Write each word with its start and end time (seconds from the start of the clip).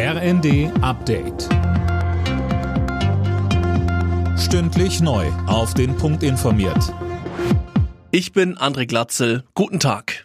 RND 0.00 0.70
Update. 0.80 1.48
Stündlich 4.38 5.00
neu. 5.00 5.26
Auf 5.48 5.74
den 5.74 5.96
Punkt 5.96 6.22
informiert. 6.22 6.94
Ich 8.12 8.32
bin 8.32 8.56
André 8.56 8.86
Glatzel. 8.86 9.42
Guten 9.54 9.80
Tag. 9.80 10.24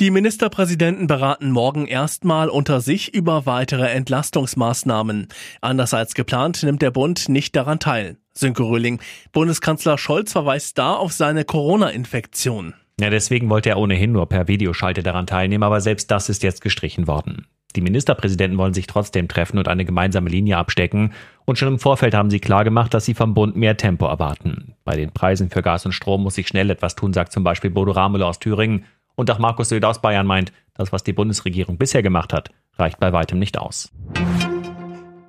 Die 0.00 0.10
Ministerpräsidenten 0.10 1.06
beraten 1.06 1.52
morgen 1.52 1.86
erstmal 1.86 2.48
unter 2.48 2.80
sich 2.80 3.14
über 3.14 3.46
weitere 3.46 3.86
Entlastungsmaßnahmen. 3.86 5.28
Anders 5.60 5.94
als 5.94 6.14
geplant 6.14 6.64
nimmt 6.64 6.82
der 6.82 6.90
Bund 6.90 7.28
nicht 7.28 7.54
daran 7.54 7.78
teil. 7.78 8.16
Sönke 8.34 8.64
Röhling. 8.64 9.00
Bundeskanzler 9.30 9.96
Scholz 9.96 10.32
verweist 10.32 10.76
da 10.76 10.94
auf 10.94 11.12
seine 11.12 11.44
Corona-Infektion. 11.44 12.74
Ja, 12.98 13.10
deswegen 13.10 13.48
wollte 13.48 13.68
er 13.68 13.78
ohnehin 13.78 14.10
nur 14.10 14.28
per 14.28 14.48
Videoschalte 14.48 15.04
daran 15.04 15.28
teilnehmen, 15.28 15.62
aber 15.62 15.80
selbst 15.80 16.10
das 16.10 16.28
ist 16.28 16.42
jetzt 16.42 16.62
gestrichen 16.62 17.06
worden. 17.06 17.46
Die 17.74 17.80
Ministerpräsidenten 17.80 18.58
wollen 18.58 18.74
sich 18.74 18.86
trotzdem 18.86 19.28
treffen 19.28 19.58
und 19.58 19.68
eine 19.68 19.84
gemeinsame 19.84 20.28
Linie 20.28 20.58
abstecken. 20.58 21.12
Und 21.44 21.58
schon 21.58 21.68
im 21.68 21.78
Vorfeld 21.78 22.14
haben 22.14 22.30
sie 22.30 22.40
klargemacht, 22.40 22.92
dass 22.94 23.04
sie 23.04 23.14
vom 23.14 23.34
Bund 23.34 23.56
mehr 23.56 23.76
Tempo 23.76 24.06
erwarten. 24.06 24.74
Bei 24.84 24.96
den 24.96 25.12
Preisen 25.12 25.50
für 25.50 25.62
Gas 25.62 25.86
und 25.86 25.92
Strom 25.92 26.22
muss 26.22 26.34
sich 26.34 26.48
schnell 26.48 26.70
etwas 26.70 26.94
tun, 26.96 27.12
sagt 27.12 27.32
zum 27.32 27.44
Beispiel 27.44 27.70
Bodo 27.70 27.92
Ramelow 27.92 28.26
aus 28.26 28.38
Thüringen. 28.38 28.84
Und 29.14 29.30
auch 29.30 29.38
Markus 29.38 29.68
Söder 29.68 29.88
aus 29.88 30.00
Bayern 30.00 30.26
meint, 30.26 30.52
das, 30.74 30.92
was 30.92 31.04
die 31.04 31.12
Bundesregierung 31.12 31.76
bisher 31.76 32.02
gemacht 32.02 32.32
hat, 32.32 32.50
reicht 32.78 32.98
bei 32.98 33.12
weitem 33.12 33.38
nicht 33.38 33.58
aus. 33.58 33.92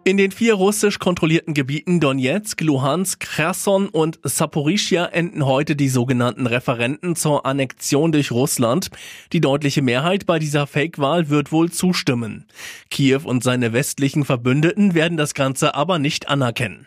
In 0.05 0.17
den 0.17 0.31
vier 0.31 0.55
russisch 0.55 0.99
kontrollierten 0.99 1.53
Gebieten 1.53 2.01
Donetsk, 2.01 2.59
Luhansk, 2.59 3.25
Cherson 3.25 3.87
und 3.87 4.19
Saporischia 4.23 5.05
enden 5.05 5.45
heute 5.45 5.77
die 5.77 5.87
sogenannten 5.87 6.45
Referenten 6.45 7.15
zur 7.15 7.45
Annexion 7.45 8.11
durch 8.11 8.29
Russland. 8.31 8.89
Die 9.31 9.39
deutliche 9.39 9.81
Mehrheit 9.81 10.25
bei 10.25 10.39
dieser 10.39 10.67
Fake-Wahl 10.67 11.29
wird 11.29 11.53
wohl 11.53 11.71
zustimmen. 11.71 12.47
Kiew 12.89 13.21
und 13.23 13.45
seine 13.45 13.71
westlichen 13.71 14.25
Verbündeten 14.25 14.93
werden 14.93 15.17
das 15.17 15.33
Ganze 15.33 15.73
aber 15.73 15.99
nicht 15.99 16.27
anerkennen. 16.27 16.85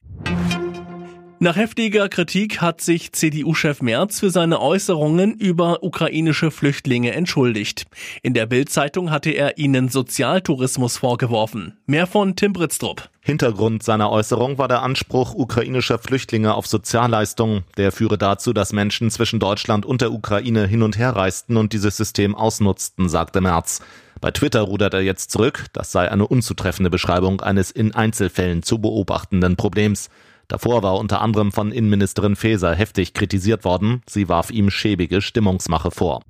Nach 1.39 1.56
heftiger 1.56 2.09
Kritik 2.09 2.62
hat 2.62 2.81
sich 2.81 3.12
CDU-Chef 3.12 3.83
Merz 3.83 4.20
für 4.20 4.31
seine 4.31 4.59
Äußerungen 4.59 5.34
über 5.34 5.83
ukrainische 5.83 6.51
Flüchtlinge 6.51 7.12
entschuldigt. 7.12 7.84
In 8.23 8.33
der 8.33 8.47
Bild-Zeitung 8.47 9.11
hatte 9.11 9.33
er 9.33 9.59
ihnen 9.59 9.91
Sozialtourismus 9.91 10.97
vorgeworfen. 10.97 11.77
Mehr 11.84 12.06
von 12.06 12.37
Tim 12.37 12.55
Britztrup. 12.55 13.11
Hintergrund 13.20 13.83
seiner 13.83 14.11
Äußerung 14.11 14.56
war 14.56 14.69
der 14.69 14.83
Anspruch 14.83 15.34
ukrainischer 15.34 15.98
Flüchtlinge 15.98 16.55
auf 16.55 16.67
Sozialleistungen. 16.67 17.65
Der 17.77 17.93
führe 17.93 18.17
dazu, 18.17 18.55
dass 18.55 18.73
Menschen 18.73 19.11
zwischen 19.11 19.39
Deutschland 19.39 19.84
und 19.84 20.00
der 20.00 20.12
Ukraine 20.12 20.67
hin 20.67 20.83
und 20.83 20.97
her 20.97 21.11
reisten 21.11 21.59
und 21.59 21.75
dieses 21.75 21.98
System 21.98 22.34
ausnutzten, 22.34 23.11
sagte 23.11 23.43
Merz. 23.43 23.83
Bei 24.23 24.31
Twitter 24.31 24.62
rudert 24.62 24.95
er 24.95 25.03
jetzt 25.03 25.31
zurück. 25.31 25.67
Das 25.75 25.93
sei 25.93 26.11
eine 26.11 26.27
unzutreffende 26.27 26.89
Beschreibung 26.89 27.43
eines 27.43 27.71
in 27.71 27.95
Einzelfällen 27.95 28.62
zu 28.62 28.78
beobachtenden 28.78 29.56
Problems. 29.56 30.09
Davor 30.48 30.83
war 30.83 30.98
unter 30.98 31.20
anderem 31.20 31.52
von 31.52 31.72
Innenministerin 31.72 32.36
Faeser 32.36 32.75
heftig 32.75 33.14
kritisiert 33.14 33.64
worden. 33.64 34.02
Sie 34.08 34.28
warf 34.28 34.50
ihm 34.50 34.70
schäbige 34.70 35.20
Stimmungsmache 35.20 35.91
vor. 35.91 36.20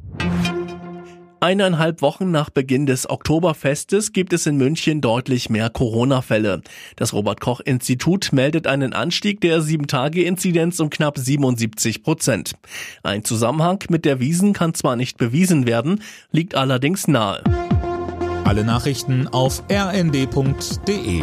Eineinhalb 1.41 2.00
Wochen 2.00 2.31
nach 2.31 2.48
Beginn 2.48 2.86
des 2.86 3.08
Oktoberfestes 3.08 4.12
gibt 4.12 4.33
es 4.33 4.47
in 4.47 4.56
München 4.56 5.03
deutlich 5.03 5.50
mehr 5.50 5.69
Corona-Fälle. 5.69 6.62
Das 6.97 7.12
Robert-Koch-Institut 7.12 8.33
meldet 8.33 8.67
einen 8.67 8.95
Anstieg 8.95 9.42
der 9.42 9.61
7-Tage-Inzidenz 9.61 10.80
um 10.80 10.89
knapp 10.89 11.19
77 11.19 12.03
Prozent. 12.03 12.55
Ein 13.03 13.23
Zusammenhang 13.23 13.78
mit 13.91 14.06
der 14.06 14.19
Wiesen 14.19 14.55
kann 14.55 14.73
zwar 14.73 14.97
nicht 14.97 15.19
bewiesen 15.19 15.67
werden, 15.67 16.03
liegt 16.33 16.55
allerdings 16.55 17.06
nahe. 17.06 17.45
Alle 18.45 18.64
Nachrichten 18.64 19.28
auf 19.28 19.62
rnd.de 19.70 21.23